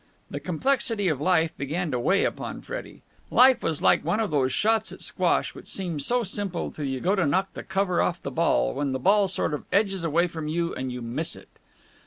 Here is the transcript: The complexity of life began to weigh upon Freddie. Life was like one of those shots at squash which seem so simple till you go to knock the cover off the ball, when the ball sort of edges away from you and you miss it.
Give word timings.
The 0.31 0.39
complexity 0.39 1.09
of 1.09 1.21
life 1.21 1.55
began 1.55 1.91
to 1.91 1.99
weigh 1.99 2.23
upon 2.23 2.61
Freddie. 2.61 3.03
Life 3.29 3.61
was 3.61 3.83
like 3.83 4.03
one 4.03 4.19
of 4.19 4.31
those 4.31 4.51
shots 4.51 4.91
at 4.91 5.03
squash 5.03 5.53
which 5.53 5.67
seem 5.67 5.99
so 5.99 6.23
simple 6.23 6.71
till 6.71 6.85
you 6.85 6.99
go 6.99 7.13
to 7.13 7.27
knock 7.27 7.53
the 7.53 7.61
cover 7.61 8.01
off 8.01 8.19
the 8.19 8.31
ball, 8.31 8.73
when 8.73 8.93
the 8.93 8.99
ball 8.99 9.27
sort 9.27 9.53
of 9.53 9.63
edges 9.71 10.03
away 10.03 10.25
from 10.25 10.47
you 10.47 10.73
and 10.73 10.91
you 10.91 11.03
miss 11.03 11.35
it. 11.35 11.49